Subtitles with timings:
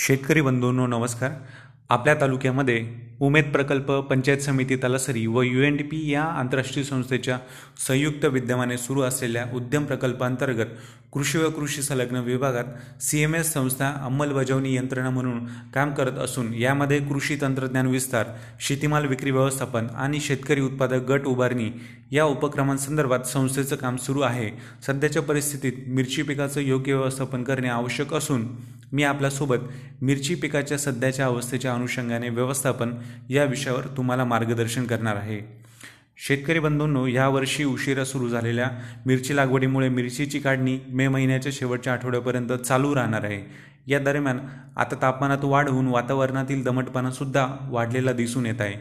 [0.00, 1.30] शेतकरी बंधूंनो नमस्कार.
[1.88, 2.86] आपल्या तालुक्यामध्ये
[3.20, 7.38] उमेद प्रकल्प पंचायत समिती तलासरी व यू एन डी पी या आंतरराष्ट्रीय संस्थेच्या
[7.86, 10.66] संयुक्त विद्यमाने सुरू असलेल्या उद्यम प्रकल्पांतर्गत
[11.12, 15.44] कृषी व कृषी संलग्न विभागात सी एम एस संस्था अंमलबजावणी यंत्रणा म्हणून
[15.74, 18.26] काम करत असून यामध्ये कृषी तंत्रज्ञान विस्तार
[18.60, 21.70] शेतीमाल विक्री व्यवस्थापन आणि शेतकरी उत्पादक गट उभारणी
[22.12, 24.50] या उपक्रमांसंदर्भात संस्थेचं काम सुरू आहे.
[24.86, 28.46] सध्याच्या परिस्थितीत मिरची पिकाचं योग्य व्यवस्थापन करणे आवश्यक असून
[28.92, 29.56] मी आपल्यासोबत
[30.02, 32.92] मिरची पिकाच्या सध्याच्या अवस्थेच्या अनुषंगाने व्यवस्थापन
[33.28, 35.58] या विषयावर तुम्हाला मार्गदर्शन करणार आहे.
[36.16, 38.70] शेतकरी बंधूंनो यावर्षी उशिरा सुरू झालेल्या
[39.06, 43.68] मिरची लागवडीमुळे मिरचीची काढणी मे महिन्याच्या शेवटच्या आठवड्यापर्यंत चालू राहणार आहे.
[43.86, 44.38] या दरम्यान
[44.76, 48.74] आता तापमानात वाढ होऊन वातावरणातील दमटपणासुद्धा वाढलेला दिसून येत आहे.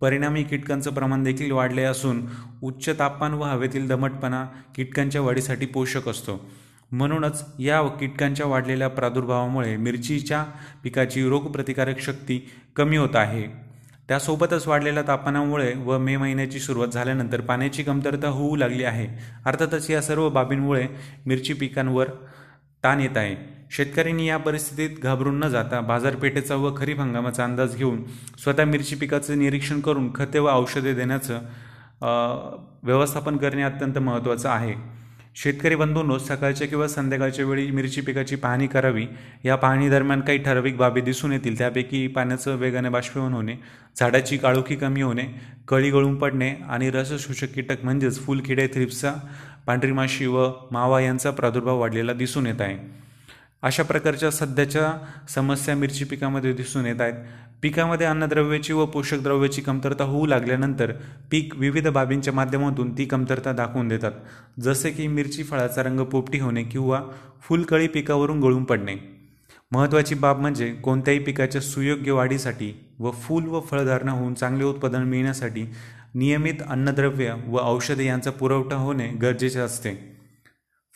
[0.00, 2.26] परिणामी कीटकांचं प्रमाण देखील वाढले असून
[2.62, 6.50] उच्च तापमान व हवेतील दमटपणा कीटकांच्या वाढीसाठी पोषक असतो.
[6.92, 10.44] म्हणूनच या कीटकांच्या वाढलेल्या प्रादुर्भावामुळे मिरचीच्या
[10.82, 13.65] पिकाची रोगप्रतिकारक शक्ती कमी होत आहे.
[14.08, 19.06] त्यासोबतच वाढलेल्या तापमानामुळे व मे महिन्याची सुरुवात झाल्यानंतर पाण्याची कमतरता होऊ लागली आहे.
[19.46, 20.86] अर्थातच या सर्व बाबींमुळे
[21.26, 22.08] मिरची पिकांवर
[22.84, 23.34] ताण येत आहे.
[23.70, 28.02] शेतकऱ्यांनी या परिस्थितीत घाबरून न जाता बाजारपेठेचा व खरीप हंगामाचा अंदाज घेऊन
[28.38, 31.40] स्वतः मिरची पिकाचं निरीक्षण करून खते व औषधे देण्याचं
[32.82, 34.74] व्यवस्थापन करणे अत्यंत महत्त्वाचं आहे.
[35.36, 39.06] शेतकरी बंधूंनो सकाळच्या किंवा संध्याकाळच्या वेळी मिरची पिकाची पाहणी करावी.
[39.44, 41.58] या पाहणी दरम्यान काही ठराविक बाबी दिसून येतील.
[41.58, 43.56] त्यापैकी पाण्याचं वेगाने बाष्पीभवन होणे
[43.96, 45.24] झाडाची काळोखी कमी होणे
[45.68, 49.12] कळी गळून पडणे आणि रसशोषक कीटक म्हणजेच फुलकिडे थ्रिप्सा
[49.66, 52.78] पांढरी माशी व मावा यांचा प्रादुर्भाव वाढलेला दिसून येत आहे.
[53.62, 54.92] अशा प्रकारच्या सध्याच्या
[55.28, 57.14] समस्या मिरची पिकामध्ये दिसून येत आहेत.
[57.62, 60.92] पिकामध्ये अन्नद्रव्याची व पोषक द्रव्याची कमतरता होऊ लागल्यानंतर
[61.30, 64.12] पीक विविध बाबींच्या माध्यमातून ती कमतरता दाखवून देतात.
[64.60, 67.02] जसे की मिरची फळाचा रंग पोपटी होणे किंवा
[67.42, 68.94] फुलकळी पिकावरून गळून पडणे.
[69.72, 75.66] महत्त्वाची बाब म्हणजे कोणत्याही पिकाच्या सुयोग्य वाढीसाठी व फूल व फळधारणा होऊन चांगले उत्पादन मिळण्यासाठी
[76.14, 80.15] नियमित अन्नद्रव्य व औषधे यांचा पुरवठा होणे गरजेचे असते.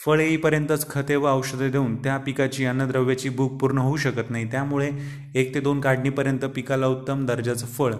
[0.01, 4.51] फळ येईपर्यंतच खते व औषधे देऊन त्या पिकाची अन्नद्रव्याची भूक पूर्ण होऊ शकत नाही.
[4.51, 4.91] त्यामुळे
[5.35, 7.95] एक ते दोन काढणीपर्यंत पिकाला उत्तम दर्जाचं फळ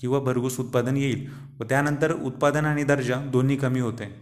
[0.00, 1.26] किंवा भरघूस उत्पादन येईल
[1.60, 4.12] व त्यानंतर उत्पादन आणि दर्जा दोन्ही कमी होते.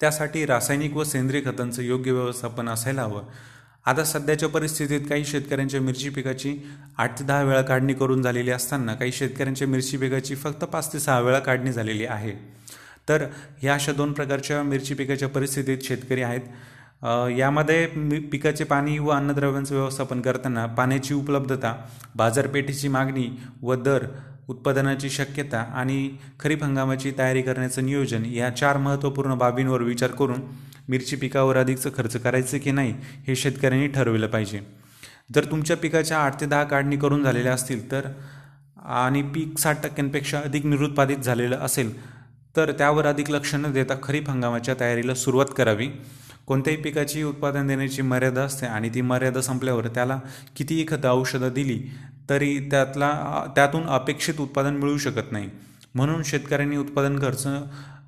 [0.00, 3.22] त्यासाठी रासायनिक व सेंद्रिय खतांचं योग्य व्यवस्थापन असायला हवं.
[3.86, 6.56] आता सध्याच्या परिस्थितीत काही शेतकऱ्यांच्या मिरची पिकाची
[6.98, 11.00] आठ ते दहा वेळा काढणी करून झालेली असताना काही शेतकऱ्यांच्या मिरची पिकाची फक्त पाच ते
[11.00, 12.32] सहा वेळा काढणी झालेली आहे.
[13.08, 13.24] तर
[13.60, 16.40] ह्या अशा दोन प्रकारच्या मिरची पिकाच्या परिस्थितीत शेतकरी आहेत.
[17.38, 17.86] यामध्ये
[18.32, 21.74] पिकाचे पाणी व अन्नद्रव्यांचं व्यवस्थापन करताना पाण्याची उपलब्धता
[22.16, 23.28] बाजारपेठेची मागणी
[23.62, 24.04] व दर
[24.48, 26.08] उत्पादनाची शक्यता आणि
[26.40, 30.40] खरीप हंगामाची तयारी करण्याचं नियोजन या चार महत्त्वपूर्ण बाबींवर विचार करून
[30.88, 32.94] मिरची पिकावर अधिकचं खर्च करायचं की नाही
[33.26, 34.60] हे शेतकऱ्यांनी ठरवलं पाहिजे.
[35.34, 38.08] जर तुमच्या पिकाच्या आठ ते दहा काढणी करून झालेल्या असतील तर
[38.76, 41.92] आणि पीक साठ टक्क्यांपेक्षा अधिक निरुत्पादित झालेलं असेल
[42.56, 45.88] तर त्यावर अधिक लक्ष न देता खरीप हंगामाच्या तयारीला सुरुवात करावी.
[46.46, 50.20] कोणत्याही पिकाची उत्पादन देण्याची मर्यादा असते आणि ती मर्यादा संपल्यावर त्याला
[50.56, 51.82] कितीही खतं औषधं दिली
[52.30, 53.10] तरी त्यातला
[53.54, 55.50] त्यातून अपेक्षित उत्पादन मिळू शकत नाही.
[55.94, 57.46] म्हणून शेतकऱ्यांनी उत्पादन खर्च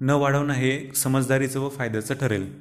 [0.00, 2.52] न वाढवणं हे समजदारीचं व फायद्याचं ठरेल.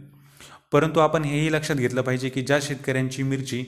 [0.71, 3.65] परंतु आपण हेही लक्षात घेतलं पाहिजे की ज्या शेतकऱ्यांची मिरची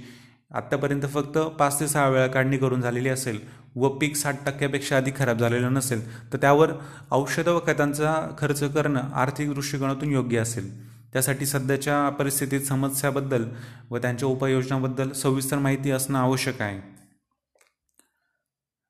[0.54, 3.40] आत्तापर्यंत फक्त पाच ते सहा वेळा काढणी करून झालेली असेल
[3.76, 6.72] व पीक साठ टक्क्यापेक्षा अधिक खराब झालेलं नसेल तर त्यावर
[7.12, 10.96] औषधं व खतांचा खर्च करणं आर्थिक दृष्टिकोनातून योग्य असेल.
[11.14, 13.46] त्यासाठी सध्याच्या परिस्थितीत समस्याबद्दल
[13.90, 16.80] व त्यांच्या उपाययोजनाबद्दल सविस्तर माहिती असणं आवश्यक आहे.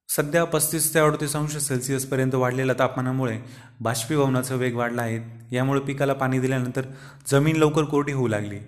[0.10, 3.40] सध्या पस्तीस ते अडतीस अंश सेल्सिअसपर्यंत वाढलेल्या तापमानामुळे
[3.80, 5.20] बाष्पीभवनाचा वेग वाढला आहे.
[5.56, 6.82] यामुळे पिकाला पाणी दिल्यानंतर
[7.28, 8.60] जमीन लवकर कोरडी होऊ लागली.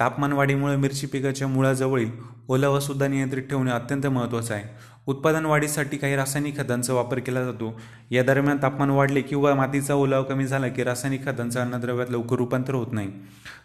[0.00, 2.10] तापमान वाढीमुळे मिरची पिकाच्या मुळाजवळील
[2.48, 4.64] ओलावासुद्धा नियंत्रित ठेवणे अत्यंत महत्त्वाचं आहे.
[5.06, 7.80] उत्पादन वाढीसाठी काही रासायनिक खतांचा वापर केला जातो.
[8.10, 12.74] या दरम्यान तापमान वाढले किंवा मातीचा ओलावा कमी झाला की रासायनिक खतांचं अन्नद्रव्यात लवकर रूपांतर
[12.74, 13.10] होत नाही.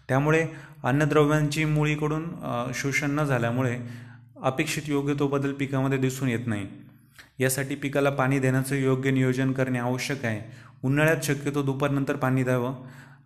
[0.07, 0.45] त्यामुळे
[0.83, 2.25] अन्नद्रव्यांची मुळीकडून
[2.73, 3.77] शोषण न झाल्यामुळे
[4.43, 6.67] अपेक्षित योग्य तो बदल पिकामध्ये दिसून येत नाही.
[7.39, 10.41] यासाठी पिकाला पाणी देण्याचं योग्य नियोजन करणे आवश्यक आहे.
[10.83, 12.75] उन्हाळ्यात शक्यतो दुपारनंतर पाणी द्यावं.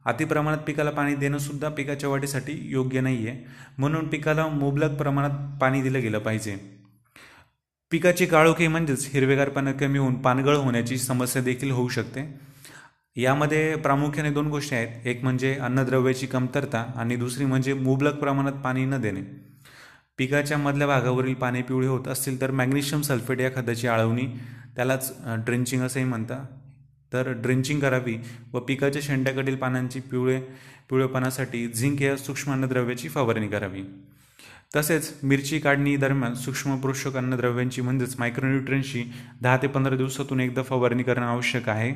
[0.08, 3.46] अतिप्रमाणात पिकाला पाणी देणंसुद्धा पिकाच्या वाढीसाठी योग्य नाही आहे
[3.78, 6.56] म्हणून पिकाला मुबलक प्रमाणात पाणी दिलं गेलं पाहिजे.
[7.92, 12.24] पिकाची काळोखी म्हणजेच हिरवेगारपणा कमी होऊन पानगळ होण्याची समस्या देखील होऊ शकते.
[13.16, 15.08] यामध्ये प्रामुख्याने दोन गोष्टी आहेत.
[15.08, 19.22] एक म्हणजे अन्नद्रव्याची कमतरता आणि दुसरी म्हणजे मुबलक प्रमाणात पाणी न देणे.
[20.18, 24.28] पिकाच्या मधल्या भागावरील पाणी पिवळे होत असतील तर मॅग्नेशियम सल्फेट या खताची आळवणी
[24.76, 25.14] त्यालाच
[25.46, 26.46] ड्रिंचिंग असंही म्हणतात.
[27.14, 28.16] तर ड्रिंचिंग करावी
[28.54, 30.40] व पिकाच्या शेंड्याकडील पानांची पिवळे
[30.90, 33.84] पिवळेपणासाठी झिंक या सूक्ष्म अन्नद्रव्याची फवारणी करावी.
[34.76, 39.04] तसेच मिरची काढणी दरम्यान सूक्ष्म पोषक अन्नद्रव्यांची म्हणजेच मायक्रोन्युट्रियन्सची
[39.42, 41.92] दहा ते पंधरा दिवसातून एकदा फवारणी करणं आवश्यक आहे.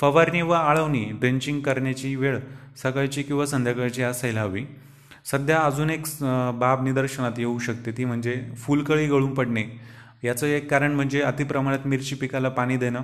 [0.00, 2.38] फवारणी व आळवणी ड्रेंचिंग करण्याची वेळ
[2.82, 4.64] सकाळची किंवा संध्याकाळची असायला हवी.
[5.24, 6.06] सध्या अजून एक
[6.60, 9.64] बाब निदर्शनात येऊ शकते ती म्हणजे फुलकळी गळून पडणे.
[10.24, 13.00] याचं एक कारण म्हणजे अतिप्रमाणात मिरची पिकाला पाणी देणं.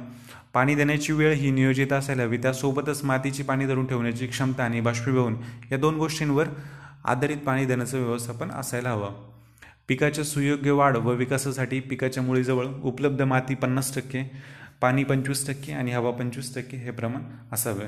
[0.55, 2.38] पाणी देण्याची वेळ ही नियोजित असायला हवी.
[2.38, 5.37] त्यासोबतच मातीची पाणी धरून ठेवण्याची क्षमता आणि बाष्पीभवन
[5.72, 6.46] या दोन गोष्टींवर
[7.05, 9.31] आधारित पाणी देण्याचं व्यवस्थापन असायला हवं.
[9.88, 14.31] पिकाच्या सुयोग्य वाढ व विकासासाठी पिकाच्या मुळीजवळ उपलब्ध माती पन्नास टक्के
[14.81, 17.87] पाणी पंचवीस टक्के आणि हवा पंचवीस टक्के हे प्रमाण असावे.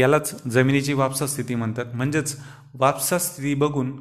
[0.00, 1.84] यालाच जमिनीची वापसा स्थिती म्हणतात.
[1.94, 2.36] म्हणजेच
[2.74, 3.92] वापसा स्थिती बघून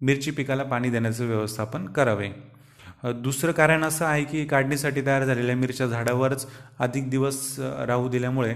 [0.00, 2.57] मिरची पिकाला पाणी देण्याचं व्यवस्थापन करावे.
[3.02, 6.46] दुसरं कारण असं आहे की काढणीसाठी तयार झालेल्या मिरच्या झाडावरच
[6.78, 7.54] अधिक दिवस
[7.86, 8.54] राहू दिल्यामुळे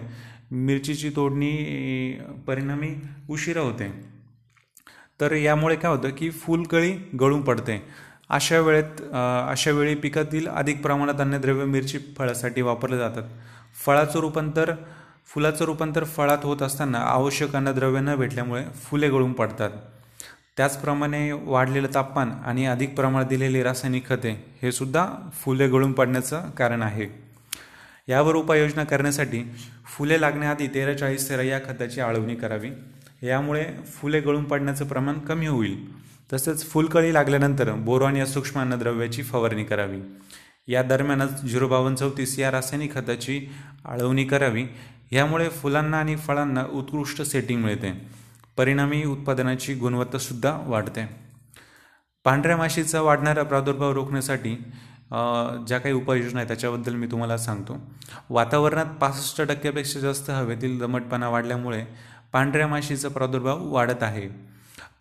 [0.51, 2.13] मिरचीची तोडणी
[2.47, 2.95] परिणामी
[3.31, 3.91] उशिरा होते.
[5.21, 7.83] तर यामुळे काय होतं की फुलकळी गळून पडते.
[8.31, 9.01] अशा वेळेत
[9.51, 13.23] अशा वेळी पिकातील अधिक प्रमाणात अन्नद्रव्य मिरची फळासाठी वापरले जातात.
[13.85, 14.73] फळाचं रूपांतर
[15.27, 19.71] फुलाचं रूपांतर फळात होत असताना आवश्यक अन्नद्रव्य न भेटल्यामुळे फुले गळून पडतात.
[20.57, 26.83] त्याचप्रमाणे वाढलेलं तापमान आणि अधिक प्रमाणात दिलेली रासायनिक खते हे सुद्धा फुले गळून पडण्याचं कारण
[26.83, 27.07] आहे.
[28.09, 29.43] यावर उपाययोजना करण्यासाठी
[29.97, 32.71] फुले लागण्याआधी तेरा चाळीस तेरा या खताची आळवणी करावी.
[33.23, 36.03] यामुळे फुले गळून पडण्याचं प्रमाण कमी होईल.
[36.33, 40.01] तसेच फुलकळी लागल्यानंतर बोरॉन या सूक्ष्म अन्नद्रव्याची फवारणी करावी.
[40.69, 43.49] या दरम्यानच झिरो बावन्न चौतीस या रासायनिक खताची
[43.85, 44.65] आळवणी करावी.
[45.13, 48.22] यामुळे फुलांना आणि फळांना उत्कृष्ट सेटिंग मिळते.
[48.57, 51.09] परिणामी उत्पादनाची गुणवत्तासुद्धा वाढते.
[52.25, 54.55] पांढऱ्या माशीचा वाढणारा प्रादुर्भाव रोखण्यासाठी
[55.67, 57.77] ज्या काही उपाययोजना आहेत त्याच्याबद्दल मी तुम्हाला सांगतो.
[58.31, 61.85] वातावरणात पासष्ट टक्क्यापेक्षा जास्त हवेतील दमटपणा वाढल्यामुळे
[62.33, 64.29] पांढऱ्या माशीचा प्रादुर्भाव वाढत आहे.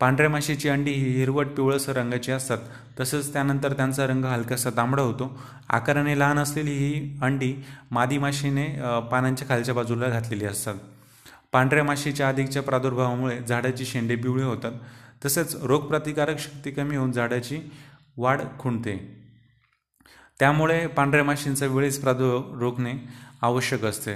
[0.00, 2.58] पांढऱ्या माशीची अंडी ही हिरवट पिवळसर रंगाची असतात.
[3.00, 5.30] तसंच त्यानंतर त्यांचा रंग हलकासा तांबडा होतो.
[5.68, 7.54] आकाराने लहान असलेली ही अंडी
[7.90, 8.66] मादी माशीने
[9.10, 10.74] पानांच्या खालच्या बाजूला घातलेली असतात.
[11.52, 14.72] पांढऱ्या माशीच्या अधिकच्या प्रादुर्भावामुळे झाडाची शेंडे पिवळे होतात.
[15.24, 17.60] तसेच रोगप्रतिकारक शक्ती कमी होऊन झाडाची
[18.16, 19.22] वाढ खुंटते.
[20.38, 22.92] त्यामुळे पांढऱ्या माशींचा वेळीच प्रादुर्भाव रोखणे
[23.42, 24.14] आवश्यक असते.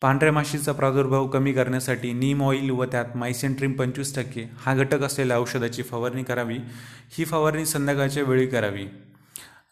[0.00, 5.38] पांढऱ्या माशीचा प्रादुर्भाव कमी करण्यासाठी नीम ऑइल व त्यात मायसेंट्रीम पंचवीस टक्के हा घटक असलेल्या
[5.38, 6.58] औषधाची फवारणी करावी.
[7.10, 8.86] ही फवारणी संध्याकाळच्या वेळी करावी.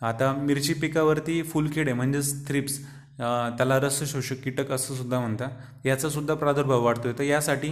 [0.03, 2.81] आता मिरची पिकावरती फुलकिडे म्हणजेच थ्रिप्स
[3.19, 5.87] त्याला रस शोषक कीटक असं सुद्धा म्हणतात.
[5.87, 7.69] याचासुद्धा प्रादुर्भाव वाढतो आहे तर यासाठी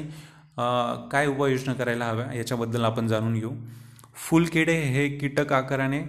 [1.13, 2.27] काय उपाययोजना करायला हव्या?
[2.37, 3.53] याच्याबद्दल आपण जाणून घेऊ.
[4.29, 6.03] फुलकिडे हे कीटक आकाराने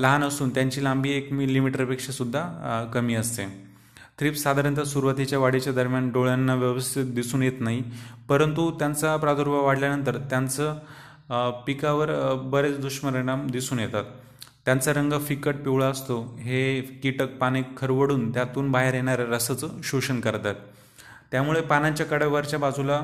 [0.00, 3.46] लहान असून त्यांची लांबी एक मिलीमीटरपेक्षा सुद्धा कमी असते.
[4.18, 7.82] थ्रिप्स साधारणतः सुरुवातीच्या वाढीच्या दरम्यान डोळ्यांना व्यवस्थित दिसून येत नाही.
[8.28, 10.78] परंतु त्यांचा प्रादुर्भाव वाढल्यानंतर त्यांचं
[11.66, 12.10] पिकावर
[12.44, 14.04] बरेच दुष्परिणाम दिसून येतात.
[14.66, 16.38] त्यांचा रंग फिकट पिवळा असतो.
[16.40, 20.54] हे कीटक पाने खरवडून त्यातून बाहेर येणाऱ्या रसाचं शोषण करतात.
[21.30, 23.00] त्यामुळे पानांच्या कड्यावरच्या बाजूला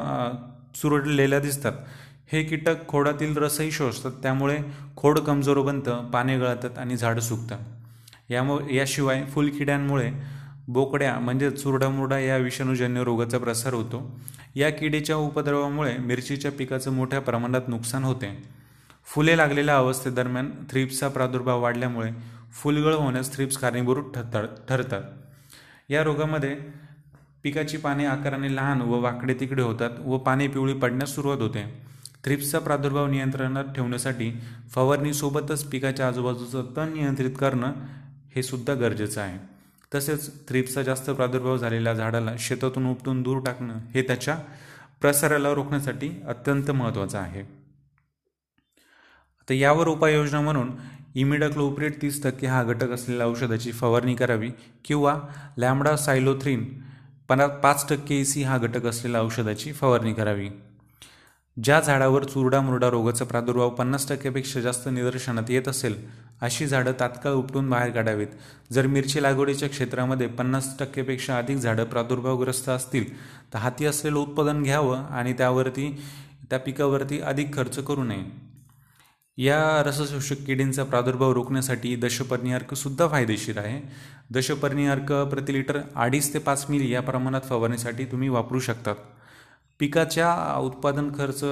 [0.74, 1.72] चुरडलेल्या दिसतात.
[2.32, 4.12] हे कीटक खोडातील रसही शोषतात.
[4.22, 4.58] त्यामुळे
[4.96, 7.56] खोड कमजोर बनतं पाने गळतात आणि झाडं सुकतं
[8.30, 10.10] यामुळे याशिवाय फुलकिड्यांमुळे
[10.68, 14.20] बोकड्या म्हणजे चुरडामुरडा या विषाणूजन्य रोगाचा प्रसार होतो.
[14.54, 18.61] या किडीच्या उपद्रवामुळे मिरचीच्या पिकाचं मोठ्या प्रमाणात नुकसान होते.
[19.06, 22.10] फुले लागलेल्या अवस्थेदरम्यान थ्रिप्सचा प्रादुर्भाव वाढल्यामुळे
[22.53, 24.19] फुलगळ होण्यास थ्रिप्स कारणीभूत
[24.69, 25.03] ठरतात
[25.91, 26.55] या रोगामध्ये
[27.43, 31.65] पिकाची पाने आकाराने लहान व वाकडे तिकडे होतात व पाने पिवळी पडण्यास सुरुवात होते.
[32.24, 34.31] थ्रिप्सचा प्रादुर्भाव नियंत्रणात ठेवण्यासाठी
[34.70, 37.72] फवारणीसोबतच पिकाच्या आजूबाजूचं तण नियंत्रित करणं
[38.34, 39.38] हे सुद्धा गरजेचं आहे.
[39.94, 44.38] तसेच थ्रिप्सचा जास्त प्रादुर्भाव झालेल्या झाडाला शेतातून उपटून दूर टाकणं हे त्याच्या
[45.00, 47.61] प्रसाराला रोखण्यासाठी अत्यंत महत्त्वाचं आहे.
[49.49, 50.70] तर यावर उपाययोजना म्हणून
[51.15, 54.51] इमिडाक्लोप्रेट तीस टक्के हा घटक असलेल्या औषधाची फवारणी करावी
[54.84, 55.19] किंवा
[55.56, 56.65] लॅमडा सायलोथ्रीन
[57.29, 60.49] पना पाच टक्के ई सी हा घटक असलेल्या औषधाची फवारणी करावी.
[61.56, 65.96] ज्या झाडावर चुरडा मुरडा रोगाचा प्रादुर्भाव पन्नास टक्क्यापेक्षा जास्त निदर्शनात येत असेल
[66.41, 68.27] अशी झाडं तात्काळ उपटून बाहेर काढावीत.
[68.72, 73.13] जर मिरची लागवडीच्या क्षेत्रामध्ये पन्नास टक्केपेक्षा अधिक झाडं प्रादुर्भावग्रस्त असतील
[73.53, 75.91] तर हाती असलेलं उत्पादन घ्यावं आणि त्यावरती
[76.51, 78.25] त्या पिकावरती अधिक खर्च करू नये.
[79.39, 83.81] या रसशोषक किडींचा प्रादुर्भाव रोखण्यासाठी दशपर्णी अर्कसुद्धा फायदेशीर आहे.
[84.31, 88.96] दशपर्णी अर्क प्रति लिटर अडीच ते पाच मिली या प्रमाणात फवारणीसाठी तुम्ही वापरू शकतात
[89.81, 91.43] पिकाच्या उत्पादन खर्च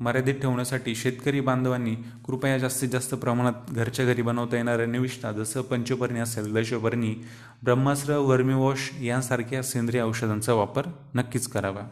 [0.00, 1.94] मर्यादित ठेवण्यासाठी शेतकरी बांधवांनी
[2.26, 7.14] कृपया जास्तीत जास्त प्रमाणात घरच्या घरी बनवता येणाऱ्या निविष्ठा जसं पंचपर्णी असेल दशपर्णी
[7.62, 11.82] ब्रह्मास्त्र वर्मिवॉश यांसारख्या सेंद्रिय औषधांचा वापर नक्कीच करावा.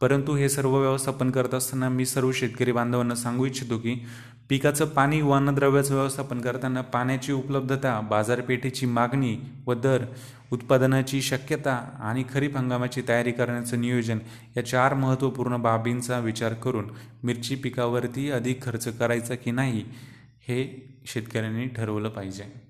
[0.00, 3.94] परंतु हे सर्व व्यवस्थापन करत असताना मी सर्व शेतकरी बांधवांना सांगू इच्छितो की
[4.48, 9.36] पिकाचं पाणी व अन्नद्रव्याचं व्यवस्थापन करताना पाण्याची उपलब्धता बाजारपेठेची मागणी
[9.66, 10.04] व दर
[10.52, 14.18] उत्पादनाची शक्यता आणि खरीप हंगामाची तयारी करण्याचं नियोजन
[14.56, 16.90] या चार महत्त्वपूर्ण बाबींचा विचार करून
[17.22, 19.84] मिरची पिकावरती अधिक खर्च करायचा की नाही
[20.48, 20.64] हे
[21.06, 22.63] शेतकऱ्यांनी ठरवलं पाहिजे.